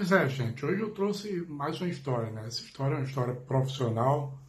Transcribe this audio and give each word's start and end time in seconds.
Pois 0.00 0.12
é, 0.12 0.26
gente, 0.30 0.64
hoje 0.64 0.80
eu 0.80 0.94
trouxe 0.94 1.44
mais 1.46 1.78
uma 1.78 1.90
história, 1.90 2.30
né? 2.30 2.46
Essa 2.46 2.62
história 2.62 2.94
é 2.94 2.96
uma 3.00 3.04
história 3.04 3.34
profissional, 3.34 4.40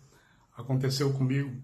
aconteceu 0.55 1.12
comigo 1.12 1.62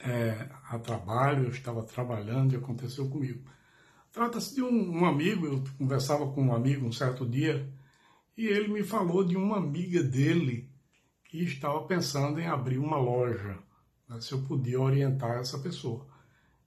é, 0.00 0.50
a 0.68 0.80
trabalho, 0.80 1.44
eu 1.44 1.50
estava 1.50 1.84
trabalhando 1.84 2.54
e 2.54 2.56
aconteceu 2.56 3.08
comigo. 3.08 3.48
Trata-se 4.10 4.56
de 4.56 4.62
um, 4.62 4.98
um, 4.98 5.04
amigo, 5.06 5.46
eu 5.46 5.62
conversava 5.78 6.28
com 6.32 6.42
um 6.42 6.52
amigo 6.52 6.88
um 6.88 6.90
certo 6.90 7.24
dia 7.24 7.72
e 8.36 8.48
ele 8.48 8.66
me 8.66 8.82
falou 8.82 9.22
de 9.22 9.36
uma 9.36 9.58
amiga 9.58 10.02
dele 10.02 10.68
que 11.26 11.44
estava 11.44 11.80
pensando 11.84 12.40
em 12.40 12.48
abrir 12.48 12.78
uma 12.78 12.98
loja, 12.98 13.60
né, 14.08 14.20
se 14.20 14.32
eu 14.32 14.42
podia 14.42 14.80
orientar 14.80 15.38
essa 15.38 15.60
pessoa. 15.60 16.04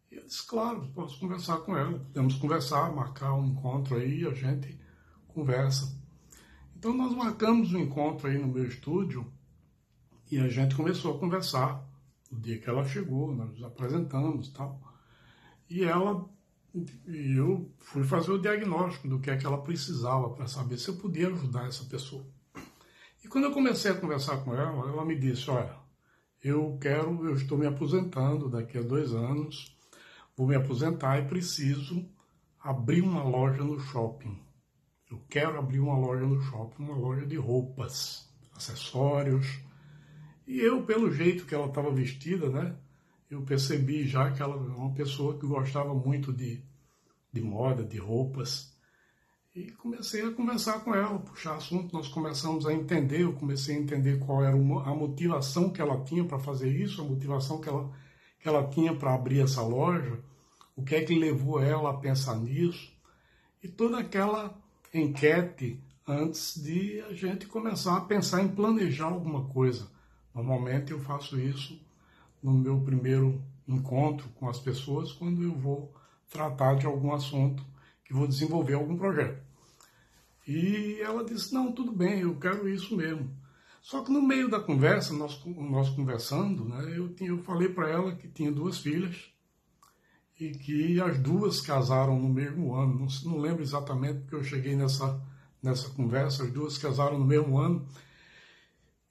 E 0.10 0.16
eu 0.16 0.24
disse, 0.24 0.48
claro, 0.48 0.90
posso 0.96 1.20
conversar 1.20 1.58
com 1.58 1.76
ela, 1.76 2.00
podemos 2.00 2.36
conversar, 2.36 2.90
marcar 2.96 3.34
um 3.34 3.48
encontro 3.48 3.98
aí, 3.98 4.26
a 4.26 4.34
gente 4.34 4.80
conversa. 5.28 6.00
Então 6.82 6.96
nós 6.96 7.14
marcamos 7.14 7.72
um 7.76 7.78
encontro 7.78 8.28
aí 8.28 8.40
no 8.40 8.48
meu 8.48 8.66
estúdio 8.66 9.32
e 10.32 10.40
a 10.40 10.48
gente 10.48 10.74
começou 10.74 11.16
a 11.16 11.20
conversar. 11.20 11.88
O 12.32 12.36
dia 12.36 12.58
que 12.58 12.68
ela 12.68 12.84
chegou, 12.84 13.32
nós 13.36 13.52
nos 13.52 13.64
apresentamos 13.64 14.48
e 14.48 14.52
tal. 14.52 14.82
E 15.70 15.84
ela 15.84 16.28
e 17.08 17.38
eu 17.38 17.72
fui 17.78 18.04
fazer 18.04 18.32
o 18.32 18.42
diagnóstico 18.42 19.08
do 19.08 19.20
que 19.20 19.30
é 19.30 19.38
que 19.38 19.46
ela 19.46 19.62
precisava 19.62 20.32
para 20.32 20.48
saber 20.48 20.80
se 20.80 20.88
eu 20.88 20.96
podia 20.96 21.28
ajudar 21.28 21.68
essa 21.68 21.86
pessoa. 21.86 22.26
E 23.24 23.28
quando 23.28 23.44
eu 23.44 23.52
comecei 23.52 23.92
a 23.92 23.96
conversar 23.96 24.38
com 24.38 24.56
ela, 24.56 24.90
ela 24.90 25.06
me 25.06 25.16
disse, 25.16 25.52
olha, 25.52 25.76
eu 26.44 26.80
quero, 26.82 27.24
eu 27.28 27.36
estou 27.36 27.60
me 27.60 27.68
aposentando 27.68 28.50
daqui 28.50 28.80
a 28.80 28.82
dois 28.82 29.14
anos, 29.14 29.78
vou 30.36 30.48
me 30.48 30.56
aposentar 30.56 31.20
e 31.20 31.28
preciso 31.28 32.04
abrir 32.60 33.02
uma 33.02 33.24
loja 33.24 33.64
no 33.64 33.80
shopping. 33.80 34.36
Eu 35.12 35.22
quero 35.30 35.60
abrir 35.60 35.82
uma 35.82 35.98
loja 35.98 36.26
no 36.26 36.42
shopping, 36.42 36.84
uma 36.84 36.96
loja 36.96 37.26
de 37.26 37.36
roupas, 37.36 38.30
acessórios. 38.56 39.60
E 40.48 40.58
eu, 40.58 40.86
pelo 40.86 41.12
jeito 41.12 41.46
que 41.46 41.54
ela 41.54 41.68
estava 41.68 41.92
vestida, 41.92 42.50
né? 42.50 42.78
Eu 43.30 43.42
percebi 43.42 44.08
já 44.08 44.32
que 44.32 44.42
ela 44.42 44.56
é 44.56 44.78
uma 44.78 44.94
pessoa 44.94 45.38
que 45.38 45.46
gostava 45.46 45.94
muito 45.94 46.32
de, 46.32 46.64
de 47.32 47.42
moda, 47.42 47.84
de 47.84 47.98
roupas. 47.98 48.74
E 49.54 49.70
comecei 49.72 50.22
a 50.22 50.32
conversar 50.32 50.80
com 50.80 50.96
ela, 50.96 51.20
puxar 51.20 51.56
assunto. 51.56 51.94
Nós 51.94 52.08
começamos 52.08 52.66
a 52.66 52.74
entender, 52.74 53.24
eu 53.24 53.34
comecei 53.34 53.76
a 53.76 53.80
entender 53.80 54.18
qual 54.20 54.42
era 54.42 54.56
a 54.56 54.96
motivação 54.96 55.70
que 55.70 55.82
ela 55.82 56.02
tinha 56.06 56.24
para 56.24 56.40
fazer 56.40 56.70
isso, 56.70 57.02
a 57.02 57.06
motivação 57.06 57.60
que 57.60 57.68
ela, 57.68 57.92
que 58.40 58.48
ela 58.48 58.66
tinha 58.70 58.96
para 58.96 59.14
abrir 59.14 59.42
essa 59.42 59.62
loja, 59.62 60.24
o 60.74 60.84
que 60.86 60.96
é 60.96 61.04
que 61.04 61.14
levou 61.14 61.62
ela 61.62 61.90
a 61.90 61.98
pensar 61.98 62.38
nisso. 62.38 62.98
E 63.62 63.68
toda 63.68 64.00
aquela 64.00 64.61
enquete 64.94 65.80
antes 66.08 66.62
de 66.62 67.02
a 67.02 67.14
gente 67.14 67.46
começar 67.46 67.98
a 67.98 68.02
pensar 68.02 68.44
em 68.44 68.50
planejar 68.50 69.06
alguma 69.06 69.46
coisa. 69.46 69.88
Normalmente 70.34 70.92
eu 70.92 71.00
faço 71.00 71.40
isso 71.40 71.80
no 72.42 72.54
meu 72.54 72.80
primeiro 72.80 73.42
encontro 73.68 74.28
com 74.36 74.50
as 74.50 74.60
pessoas 74.60 75.12
quando 75.12 75.44
eu 75.44 75.54
vou 75.54 75.94
tratar 76.30 76.76
de 76.76 76.86
algum 76.86 77.14
assunto 77.14 77.64
que 78.04 78.14
vou 78.14 78.28
desenvolver 78.28 78.74
algum 78.74 78.98
projeto. 78.98 79.42
E 80.48 81.00
ela 81.02 81.24
disse: 81.24 81.54
Não, 81.54 81.72
tudo 81.72 81.92
bem, 81.92 82.22
eu 82.22 82.36
quero 82.38 82.68
isso 82.68 82.96
mesmo. 82.96 83.30
Só 83.82 84.04
que 84.04 84.12
no 84.12 84.22
meio 84.22 84.50
da 84.50 84.60
conversa, 84.60 85.14
nós, 85.14 85.44
nós 85.46 85.90
conversando, 85.90 86.66
né, 86.66 86.94
eu, 86.96 87.14
tinha, 87.14 87.30
eu 87.30 87.40
falei 87.40 87.68
para 87.70 87.90
ela 87.90 88.16
que 88.16 88.28
tinha 88.28 88.52
duas 88.52 88.78
filhas 88.78 89.31
e 90.42 90.58
que 90.58 91.00
as 91.00 91.20
duas 91.20 91.62
casaram 91.62 92.20
no 92.20 92.28
mesmo 92.28 92.74
ano. 92.74 93.02
Não, 93.02 93.32
não 93.32 93.40
lembro 93.40 93.62
exatamente 93.62 94.22
porque 94.22 94.34
eu 94.34 94.44
cheguei 94.44 94.76
nessa, 94.76 95.22
nessa 95.62 95.88
conversa, 95.92 96.44
as 96.44 96.52
duas 96.52 96.80
casaram 96.80 97.20
no 97.20 97.26
mesmo 97.26 97.60
ano. 97.60 97.88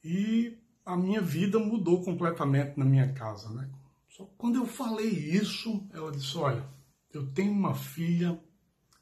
E 0.02 0.58
a 0.84 0.96
minha 0.96 1.20
vida 1.20 1.56
mudou 1.60 2.02
completamente 2.02 2.76
na 2.76 2.84
minha 2.84 3.12
casa. 3.12 3.48
Né? 3.50 3.70
Só 4.08 4.24
quando 4.36 4.56
eu 4.56 4.66
falei 4.66 5.08
isso, 5.08 5.86
ela 5.92 6.10
disse: 6.10 6.36
Olha, 6.36 6.66
eu 7.14 7.24
tenho 7.28 7.52
uma 7.52 7.76
filha 7.76 8.42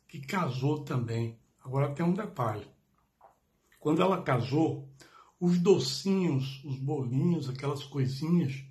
que 0.07 0.21
casou 0.21 0.85
também. 0.85 1.39
Agora 1.65 1.95
tem 1.95 2.05
um 2.05 2.13
detalhe. 2.13 2.67
Quando 3.81 4.03
ela 4.03 4.21
casou, 4.21 4.87
os 5.41 5.59
docinhos, 5.59 6.63
os 6.63 6.77
bolinhos, 6.77 7.49
aquelas 7.49 7.85
coisinhas, 7.85 8.63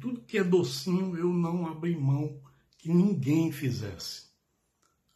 tudo 0.00 0.22
que 0.22 0.38
é 0.38 0.44
docinho 0.44 1.14
eu 1.18 1.30
não 1.30 1.66
abri 1.66 1.94
mão 1.94 2.40
que 2.82 2.92
ninguém 2.92 3.52
fizesse. 3.52 4.24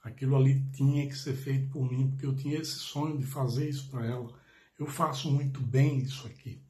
Aquilo 0.04 0.36
ali 0.36 0.62
tinha 0.72 1.04
que 1.04 1.18
ser 1.18 1.34
feito 1.34 1.68
por 1.72 1.90
mim, 1.90 2.08
porque 2.08 2.24
eu 2.24 2.36
tinha 2.36 2.60
esse 2.60 2.76
sonho 2.76 3.18
de 3.18 3.26
fazer 3.26 3.68
isso 3.68 3.90
para 3.90 4.06
ela. 4.06 4.32
Eu 4.78 4.86
faço 4.86 5.28
muito 5.28 5.60
bem 5.60 5.98
isso 5.98 6.28
aqui. 6.28 6.62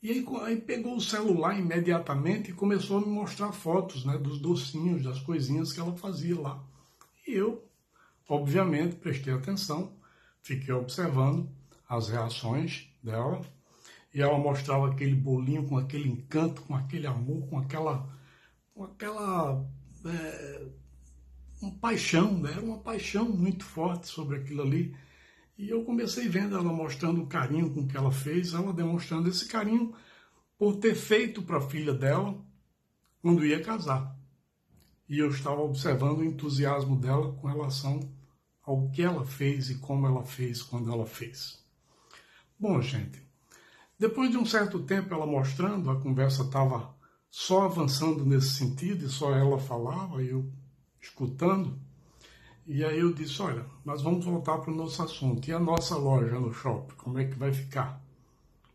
E 0.00 0.08
aí, 0.08 0.24
aí, 0.42 0.60
pegou 0.60 0.94
o 0.94 1.00
celular 1.00 1.58
imediatamente 1.58 2.50
e 2.50 2.54
começou 2.54 2.98
a 2.98 3.00
me 3.00 3.08
mostrar 3.08 3.50
fotos 3.50 4.04
né, 4.04 4.16
dos 4.16 4.38
docinhos, 4.38 5.02
das 5.02 5.18
coisinhas 5.18 5.72
que 5.72 5.80
ela 5.80 5.96
fazia 5.96 6.38
lá. 6.38 6.64
E 7.26 7.32
eu, 7.32 7.68
obviamente, 8.28 8.94
prestei 8.94 9.34
atenção, 9.34 9.92
fiquei 10.42 10.72
observando 10.72 11.50
as 11.88 12.08
reações 12.08 12.88
dela. 13.02 13.40
E 14.14 14.22
ela 14.22 14.38
mostrava 14.38 14.92
aquele 14.92 15.16
bolinho 15.16 15.66
com 15.66 15.76
aquele 15.76 16.08
encanto, 16.08 16.62
com 16.62 16.76
aquele 16.76 17.08
amor, 17.08 17.48
com 17.48 17.58
aquela, 17.58 18.08
com 18.72 18.84
aquela 18.84 19.66
é, 20.04 20.66
uma 21.60 21.72
paixão, 21.78 22.38
né? 22.38 22.52
era 22.52 22.60
uma 22.60 22.78
paixão 22.78 23.28
muito 23.28 23.64
forte 23.64 24.08
sobre 24.08 24.38
aquilo 24.38 24.62
ali. 24.62 24.94
E 25.58 25.70
eu 25.70 25.84
comecei 25.84 26.28
vendo 26.28 26.56
ela 26.56 26.72
mostrando 26.72 27.22
o 27.22 27.26
carinho 27.26 27.72
com 27.72 27.86
que 27.86 27.96
ela 27.96 28.12
fez, 28.12 28.52
ela 28.52 28.72
demonstrando 28.72 29.28
esse 29.28 29.46
carinho 29.46 29.94
por 30.58 30.76
ter 30.76 30.94
feito 30.94 31.42
para 31.42 31.58
a 31.58 31.68
filha 31.68 31.94
dela 31.94 32.38
quando 33.22 33.44
ia 33.44 33.62
casar. 33.62 34.14
E 35.08 35.18
eu 35.18 35.30
estava 35.30 35.60
observando 35.60 36.18
o 36.18 36.24
entusiasmo 36.24 36.96
dela 36.96 37.32
com 37.34 37.46
relação 37.46 38.00
ao 38.62 38.90
que 38.90 39.02
ela 39.02 39.24
fez 39.24 39.70
e 39.70 39.78
como 39.78 40.06
ela 40.06 40.24
fez 40.24 40.62
quando 40.62 40.92
ela 40.92 41.06
fez. 41.06 41.64
Bom, 42.58 42.80
gente, 42.82 43.22
depois 43.98 44.30
de 44.30 44.36
um 44.36 44.44
certo 44.44 44.80
tempo 44.80 45.14
ela 45.14 45.26
mostrando, 45.26 45.90
a 45.90 46.00
conversa 46.00 46.42
estava 46.42 46.95
só 47.30 47.62
avançando 47.62 48.24
nesse 48.24 48.50
sentido, 48.50 49.04
e 49.04 49.08
só 49.08 49.32
ela 49.32 49.58
falava, 49.58 50.22
eu 50.22 50.50
escutando. 51.00 51.78
E 52.66 52.84
aí 52.84 52.98
eu 52.98 53.12
disse, 53.12 53.40
olha, 53.42 53.64
nós 53.84 54.02
vamos 54.02 54.24
voltar 54.24 54.58
para 54.58 54.72
o 54.72 54.74
nosso 54.74 55.02
assunto. 55.02 55.48
E 55.48 55.52
a 55.52 55.58
nossa 55.58 55.96
loja 55.96 56.38
no 56.40 56.52
shopping, 56.52 56.94
como 56.96 57.18
é 57.18 57.24
que 57.24 57.38
vai 57.38 57.52
ficar? 57.52 58.02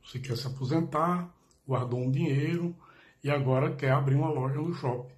Você 0.03 0.19
quer 0.19 0.37
se 0.37 0.47
aposentar, 0.47 1.29
guardou 1.67 1.99
um 1.99 2.09
dinheiro 2.09 2.75
e 3.23 3.29
agora 3.29 3.75
quer 3.75 3.91
abrir 3.91 4.15
uma 4.15 4.29
loja 4.29 4.61
no 4.61 4.73
shopping. 4.73 5.13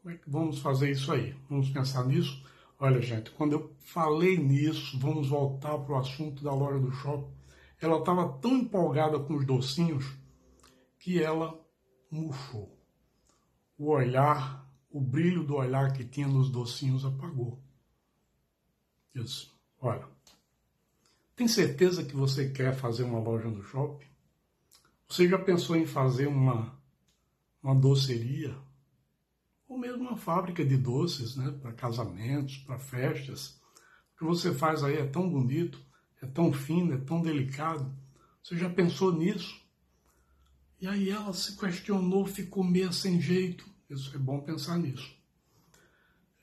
Como 0.00 0.14
é 0.14 0.18
que 0.18 0.30
vamos 0.30 0.58
fazer 0.60 0.90
isso 0.90 1.12
aí? 1.12 1.34
Vamos 1.50 1.68
pensar 1.70 2.06
nisso? 2.06 2.42
Olha, 2.80 3.02
gente, 3.02 3.30
quando 3.32 3.52
eu 3.52 3.72
falei 3.80 4.38
nisso, 4.38 4.98
vamos 4.98 5.28
voltar 5.28 5.76
para 5.78 5.94
o 5.94 5.98
assunto 5.98 6.42
da 6.42 6.54
loja 6.54 6.78
do 6.78 6.92
shopping, 6.92 7.30
ela 7.80 7.98
estava 7.98 8.28
tão 8.40 8.52
empolgada 8.52 9.18
com 9.18 9.34
os 9.34 9.44
docinhos 9.44 10.06
que 10.98 11.22
ela 11.22 11.58
murchou. 12.10 12.76
O 13.76 13.90
olhar, 13.90 14.66
o 14.90 15.00
brilho 15.00 15.44
do 15.44 15.56
olhar 15.56 15.92
que 15.92 16.04
tinha 16.04 16.26
nos 16.26 16.50
docinhos 16.50 17.04
apagou. 17.04 17.62
Disse, 19.14 19.50
olha, 19.80 20.06
tem 21.36 21.46
certeza 21.46 22.04
que 22.04 22.16
você 22.16 22.50
quer 22.50 22.74
fazer 22.74 23.04
uma 23.04 23.20
loja 23.20 23.48
no 23.48 23.62
shopping? 23.62 24.06
Você 25.08 25.28
já 25.28 25.38
pensou 25.38 25.76
em 25.76 25.86
fazer 25.86 26.26
uma, 26.26 26.76
uma 27.62 27.74
doceria? 27.74 28.56
Ou 29.68 29.78
mesmo 29.78 30.02
uma 30.02 30.16
fábrica 30.16 30.64
de 30.64 30.76
doces, 30.76 31.36
né? 31.36 31.56
Para 31.62 31.72
casamentos, 31.72 32.58
para 32.58 32.78
festas. 32.78 33.60
O 34.14 34.18
que 34.18 34.24
você 34.24 34.52
faz 34.52 34.82
aí 34.82 34.96
é 34.96 35.06
tão 35.06 35.30
bonito, 35.30 35.80
é 36.20 36.26
tão 36.26 36.52
fino, 36.52 36.92
é 36.92 36.98
tão 36.98 37.22
delicado. 37.22 37.88
Você 38.42 38.56
já 38.56 38.68
pensou 38.68 39.12
nisso? 39.12 39.60
E 40.80 40.86
aí 40.86 41.10
ela 41.10 41.32
se 41.32 41.56
questionou, 41.56 42.24
ficou 42.26 42.62
meio 42.62 42.92
sem 42.92 43.20
jeito. 43.20 43.68
Isso 43.90 44.14
é 44.14 44.18
bom 44.18 44.40
pensar 44.40 44.78
nisso. 44.78 45.16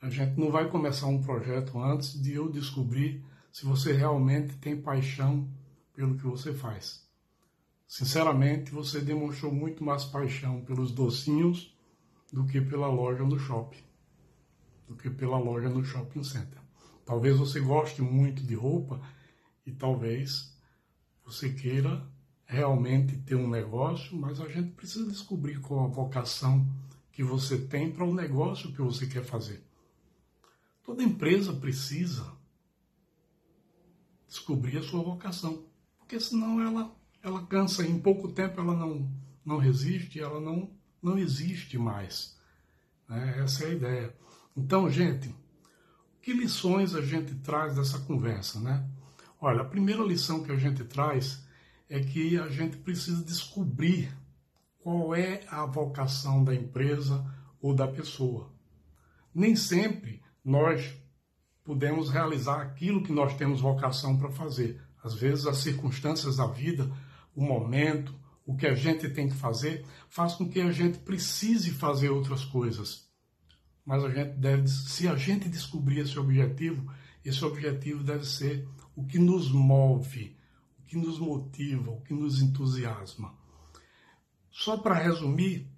A 0.02 0.10
gente 0.10 0.38
não 0.40 0.52
vai 0.52 0.70
começar 0.70 1.08
um 1.08 1.22
projeto 1.22 1.80
antes 1.80 2.22
de 2.22 2.34
eu 2.34 2.52
descobrir 2.52 3.24
se 3.52 3.66
você 3.66 3.94
realmente 3.94 4.58
tem 4.58 4.80
paixão 4.82 5.50
pelo 5.94 6.18
que 6.18 6.26
você 6.26 6.54
faz. 6.54 7.08
Sinceramente, 7.88 8.72
você 8.72 9.00
demonstrou 9.00 9.54
muito 9.54 9.84
mais 9.84 10.04
paixão 10.04 10.62
pelos 10.66 10.92
docinhos 10.92 11.74
do 12.34 12.46
que 12.46 12.60
pela 12.60 12.88
loja 12.88 13.24
no 13.24 13.40
shopping, 13.40 13.84
do 14.88 14.96
que 14.96 15.10
pela 15.10 15.38
loja 15.38 15.70
no 15.70 15.84
shopping 15.84 16.24
center. 16.24 16.60
Talvez 17.06 17.38
você 17.38 17.62
goste 17.62 18.02
muito 18.02 18.44
de 18.44 18.56
roupa 18.56 19.02
e 19.66 19.72
talvez 19.72 20.60
você 21.24 21.54
queira 21.54 22.06
realmente 22.46 23.18
ter 23.18 23.36
um 23.36 23.50
negócio, 23.50 24.16
mas 24.16 24.40
a 24.40 24.48
gente 24.48 24.72
precisa 24.72 25.10
descobrir 25.10 25.60
qual 25.60 25.86
a 25.86 25.90
vocação 25.90 26.68
que 27.12 27.24
você 27.24 27.58
tem 27.58 27.92
para 27.92 28.06
o 28.06 28.14
negócio 28.14 28.72
que 28.72 28.82
você 28.82 29.08
quer 29.08 29.24
fazer. 29.24 29.64
Toda 30.84 31.04
empresa 31.04 31.54
precisa 31.54 32.32
descobrir 34.28 34.78
a 34.78 34.84
sua 34.84 35.02
vocação, 35.02 35.66
porque 35.98 36.20
senão 36.20 36.62
ela 36.62 36.96
ela 37.24 37.44
cansa 37.48 37.84
em 37.84 38.00
pouco 38.00 38.32
tempo 38.32 38.62
ela 38.62 38.76
não 38.76 39.12
não 39.44 39.58
resiste, 39.58 40.20
ela 40.20 40.40
não 40.40 40.70
não 41.02 41.18
existe 41.18 41.78
mais. 41.78 42.38
Né? 43.08 43.40
Essa 43.40 43.64
é 43.64 43.68
a 43.68 43.74
ideia. 43.74 44.18
Então, 44.56 44.90
gente, 44.90 45.34
que 46.22 46.34
lições 46.34 46.96
a 46.96 47.02
gente 47.02 47.36
traz 47.36 47.76
dessa 47.76 48.00
conversa, 48.00 48.60
né? 48.60 48.88
Olha, 49.40 49.62
a 49.62 49.66
primeira 49.66 50.04
lição 50.04 50.44
que 50.44 50.52
a 50.52 50.58
gente 50.58 50.84
traz 50.84 51.45
é 51.90 52.00
que 52.00 52.38
a 52.38 52.48
gente 52.48 52.78
precisa 52.78 53.24
descobrir 53.24 54.16
qual 54.80 55.16
é 55.16 55.42
a 55.48 55.66
vocação 55.66 56.44
da 56.44 56.54
empresa 56.54 57.26
ou 57.62 57.74
da 57.74 57.88
pessoa. 57.88 58.52
Nem 59.34 59.56
sempre 59.56 60.22
nós 60.44 60.96
podemos 61.64 62.10
realizar 62.10 62.62
aquilo 62.62 63.04
que 63.04 63.12
nós 63.12 63.36
temos 63.36 63.62
vocação 63.62 64.18
para 64.18 64.30
fazer. 64.30 64.82
Às 65.04 65.16
vezes, 65.16 65.48
as 65.48 65.58
circunstâncias 65.58 66.38
da 66.38 66.46
vida, 66.46 66.92
o 67.36 67.44
momento, 67.44 68.16
o 68.46 68.56
que 68.56 68.68
a 68.68 68.76
gente 68.76 69.10
tem 69.10 69.28
que 69.28 69.36
fazer, 69.36 69.84
faz 70.08 70.36
com 70.36 70.48
que 70.48 70.62
a 70.62 70.72
gente 70.72 71.00
precise 71.00 71.72
fazer 71.72 72.10
outras 72.10 72.46
coisas. 72.46 73.10
Mas 73.84 74.04
a 74.04 74.10
gente 74.10 74.38
deve, 74.38 74.68
se 74.68 75.08
a 75.08 75.16
gente 75.16 75.50
descobrir 75.50 76.00
esse 76.00 76.18
objetivo, 76.18 76.92
esse 77.24 77.44
objetivo 77.44 78.04
deve 78.04 78.26
ser 78.26 78.68
o 78.96 79.06
que 79.06 79.18
nos 79.18 79.52
move, 79.52 80.35
que 80.96 80.98
nos 80.98 81.20
motiva, 81.20 81.92
o 81.92 82.00
que 82.00 82.14
nos 82.14 82.42
entusiasma. 82.42 83.36
Só 84.50 84.78
para 84.78 84.96
resumir, 84.96 85.70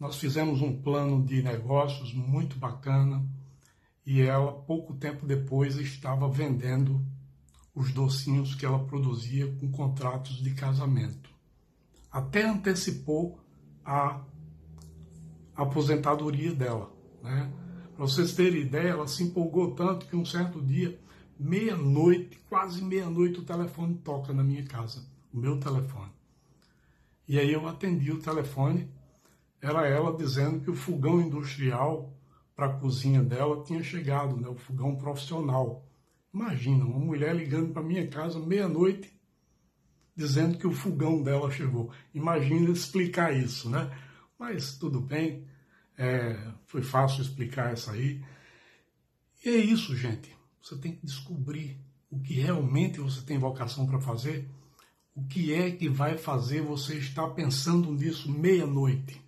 nós 0.00 0.16
fizemos 0.16 0.62
um 0.62 0.80
plano 0.80 1.22
de 1.22 1.42
negócios 1.42 2.14
muito 2.14 2.56
bacana 2.56 3.28
e 4.06 4.22
ela, 4.22 4.50
pouco 4.62 4.94
tempo 4.94 5.26
depois, 5.26 5.76
estava 5.76 6.26
vendendo 6.26 7.04
os 7.74 7.92
docinhos 7.92 8.54
que 8.54 8.64
ela 8.64 8.82
produzia 8.86 9.46
com 9.56 9.70
contratos 9.70 10.42
de 10.42 10.54
casamento. 10.54 11.28
Até 12.10 12.46
antecipou 12.46 13.38
a 13.84 14.24
aposentadoria 15.54 16.54
dela. 16.54 16.90
Né? 17.22 17.52
Para 17.94 18.06
vocês 18.06 18.32
terem 18.32 18.62
ideia, 18.62 18.92
ela 18.92 19.06
se 19.06 19.22
empolgou 19.22 19.74
tanto 19.74 20.06
que 20.06 20.16
um 20.16 20.24
certo 20.24 20.62
dia, 20.62 20.98
meia-noite, 21.38 22.38
quase 22.48 22.82
meia-noite, 22.82 23.40
o 23.40 23.44
telefone 23.44 23.94
toca 23.98 24.32
na 24.32 24.42
minha 24.42 24.64
casa, 24.64 25.04
o 25.32 25.38
meu 25.38 25.58
telefone. 25.60 26.10
E 27.26 27.38
aí 27.38 27.52
eu 27.52 27.68
atendi 27.68 28.10
o 28.10 28.18
telefone, 28.18 28.88
era 29.60 29.86
ela 29.86 30.16
dizendo 30.16 30.60
que 30.60 30.70
o 30.70 30.74
fogão 30.74 31.20
industrial 31.20 32.12
para 32.56 32.66
a 32.66 32.78
cozinha 32.78 33.22
dela 33.22 33.62
tinha 33.62 33.82
chegado, 33.82 34.36
né, 34.36 34.48
o 34.48 34.56
fogão 34.56 34.96
profissional. 34.96 35.86
Imagina, 36.32 36.84
uma 36.84 36.98
mulher 36.98 37.34
ligando 37.34 37.72
para 37.72 37.82
minha 37.82 38.06
casa 38.08 38.38
meia-noite, 38.40 39.12
dizendo 40.16 40.58
que 40.58 40.66
o 40.66 40.72
fogão 40.72 41.22
dela 41.22 41.50
chegou. 41.50 41.92
Imagina 42.12 42.70
explicar 42.70 43.32
isso, 43.32 43.70
né? 43.70 43.96
Mas 44.36 44.76
tudo 44.76 45.00
bem, 45.00 45.46
é, 45.96 46.36
foi 46.66 46.82
fácil 46.82 47.22
explicar 47.22 47.72
essa 47.72 47.92
aí. 47.92 48.20
E 49.44 49.48
é 49.48 49.56
isso, 49.56 49.96
gente. 49.96 50.37
Você 50.62 50.76
tem 50.76 50.96
que 50.96 51.06
descobrir 51.06 51.78
o 52.10 52.18
que 52.20 52.34
realmente 52.34 53.00
você 53.00 53.20
tem 53.22 53.38
vocação 53.38 53.86
para 53.86 54.00
fazer 54.00 54.48
o 55.18 55.24
que 55.24 55.52
é 55.52 55.72
que 55.72 55.88
vai 55.88 56.16
fazer 56.16 56.62
você 56.62 56.94
estar 56.94 57.26
pensando 57.30 57.90
nisso 57.90 58.30
meia-noite? 58.30 59.20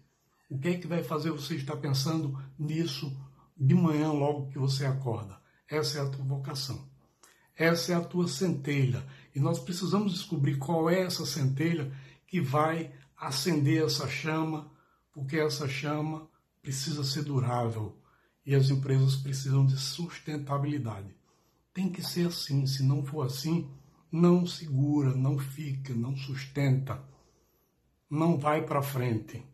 O 0.48 0.56
que 0.56 0.68
é 0.68 0.78
que 0.78 0.86
vai 0.86 1.02
fazer 1.02 1.32
você 1.32 1.56
estar 1.56 1.76
pensando 1.78 2.40
nisso 2.56 3.12
de 3.56 3.74
manhã 3.74 4.12
logo 4.12 4.46
que 4.52 4.58
você 4.58 4.86
acorda? 4.86 5.36
Essa 5.68 5.98
é 5.98 6.02
a 6.02 6.08
tua 6.08 6.24
vocação. 6.24 6.88
Essa 7.56 7.90
é 7.90 7.96
a 7.96 8.04
tua 8.04 8.28
centelha. 8.28 9.04
E 9.34 9.40
nós 9.40 9.58
precisamos 9.58 10.12
descobrir 10.12 10.58
qual 10.58 10.88
é 10.88 11.00
essa 11.00 11.26
centelha 11.26 11.92
que 12.24 12.40
vai 12.40 12.92
acender 13.16 13.84
essa 13.84 14.08
chama, 14.08 14.70
porque 15.12 15.38
essa 15.38 15.68
chama 15.68 16.30
precisa 16.62 17.02
ser 17.02 17.24
durável 17.24 17.98
e 18.46 18.54
as 18.54 18.70
empresas 18.70 19.16
precisam 19.16 19.66
de 19.66 19.76
sustentabilidade. 19.76 21.19
Tem 21.72 21.90
que 21.90 22.02
ser 22.02 22.26
assim, 22.26 22.66
se 22.66 22.82
não 22.82 23.04
for 23.04 23.26
assim, 23.26 23.70
não 24.10 24.44
segura, 24.44 25.14
não 25.14 25.38
fica, 25.38 25.94
não 25.94 26.16
sustenta, 26.16 27.02
não 28.08 28.36
vai 28.36 28.62
para 28.62 28.82
frente. 28.82 29.44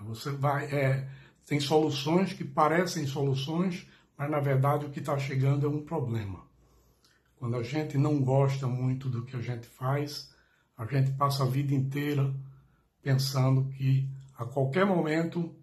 Você 0.00 0.30
vai, 0.30 0.64
é, 0.66 1.08
tem 1.46 1.60
soluções 1.60 2.32
que 2.32 2.44
parecem 2.44 3.06
soluções, 3.06 3.86
mas 4.16 4.30
na 4.30 4.40
verdade 4.40 4.86
o 4.86 4.90
que 4.90 5.00
está 5.00 5.18
chegando 5.18 5.66
é 5.66 5.68
um 5.68 5.84
problema. 5.84 6.44
Quando 7.36 7.56
a 7.56 7.62
gente 7.62 7.96
não 7.96 8.20
gosta 8.20 8.66
muito 8.66 9.08
do 9.08 9.24
que 9.24 9.36
a 9.36 9.40
gente 9.40 9.66
faz, 9.66 10.34
a 10.76 10.84
gente 10.84 11.12
passa 11.12 11.42
a 11.42 11.46
vida 11.46 11.74
inteira 11.74 12.34
pensando 13.02 13.70
que 13.70 14.08
a 14.36 14.44
qualquer 14.44 14.84
momento 14.84 15.54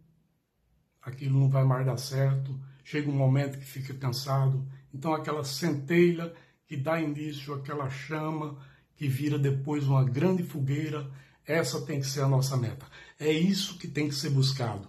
aquilo 1.02 1.40
não 1.40 1.50
vai 1.50 1.64
mais 1.64 1.86
dar 1.86 1.98
certo, 1.98 2.60
chega 2.84 3.10
um 3.10 3.16
momento 3.16 3.60
que 3.60 3.66
fica 3.66 3.94
cansado, 3.94 4.68
então 4.94 5.14
aquela 5.14 5.44
centelha 5.44 6.34
que 6.68 6.76
dá 6.76 7.00
início 7.02 7.54
àquela 7.54 7.90
chama 7.90 8.58
que 8.96 9.08
vira 9.08 9.38
depois 9.38 9.88
uma 9.88 10.04
grande 10.04 10.44
fogueira, 10.44 11.10
essa 11.46 11.82
tem 11.82 12.00
que 12.02 12.08
ser 12.08 12.22
a 12.22 12.28
nossa 12.28 12.58
meta. 12.58 12.86
É 13.20 13.32
isso 13.32 13.78
que 13.78 13.88
tem 13.88 14.10
que 14.10 14.16
ser 14.16 14.32
buscado. 14.32 14.88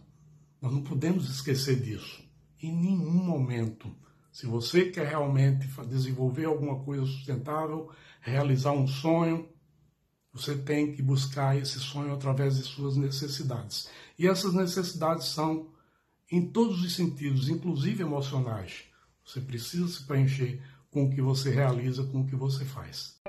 Nós 0.61 0.73
não 0.73 0.83
podemos 0.83 1.31
esquecer 1.31 1.81
disso. 1.81 2.27
Em 2.61 2.75
nenhum 2.75 3.23
momento. 3.23 3.95
Se 4.33 4.47
você 4.47 4.87
quer 4.87 5.06
realmente 5.06 5.69
desenvolver 5.87 6.47
alguma 6.47 6.81
coisa 6.81 7.05
sustentável, 7.05 7.91
realizar 8.21 8.72
um 8.72 8.87
sonho, 8.87 9.49
você 10.32 10.56
tem 10.56 10.93
que 10.93 11.03
buscar 11.03 11.56
esse 11.56 11.79
sonho 11.79 12.13
através 12.13 12.56
de 12.56 12.63
suas 12.63 12.96
necessidades. 12.96 13.89
E 14.19 14.27
essas 14.27 14.55
necessidades 14.55 15.27
são 15.27 15.69
em 16.31 16.46
todos 16.46 16.82
os 16.82 16.94
sentidos, 16.94 17.49
inclusive 17.49 18.03
emocionais. 18.03 18.84
Você 19.29 19.43
precisa 19.43 19.87
se 19.87 20.05
preencher 20.05 20.58
com 20.91 21.05
o 21.05 21.11
que 21.11 21.20
você 21.20 21.51
realiza, 21.51 22.03
com 22.03 22.23
o 22.23 22.27
que 22.27 22.35
você 22.35 22.65
faz. 22.65 23.20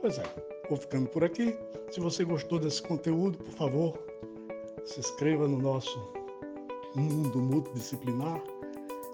Pois 0.00 0.18
é, 0.18 0.24
vou 0.68 0.76
ficando 0.76 1.08
por 1.08 1.22
aqui. 1.22 1.56
Se 1.88 2.00
você 2.00 2.24
gostou 2.24 2.58
desse 2.58 2.82
conteúdo, 2.82 3.38
por 3.38 3.52
favor, 3.52 3.98
se 4.84 4.98
inscreva 4.98 5.46
no 5.46 5.58
nosso 5.58 5.96
Mundo 6.96 7.38
Multidisciplinar. 7.38 8.42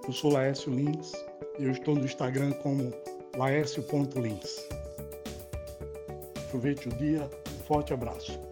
Eu 0.06 0.12
sou 0.14 0.32
Laércio 0.32 0.72
Lins 0.72 1.12
e 1.58 1.64
eu 1.64 1.70
estou 1.70 1.94
no 1.94 2.06
Instagram 2.06 2.52
como 2.62 2.94
laércio.lins. 3.36 4.56
Aproveite 6.46 6.88
o 6.88 6.92
dia, 6.96 7.28
um 7.60 7.64
forte 7.64 7.92
abraço. 7.92 8.51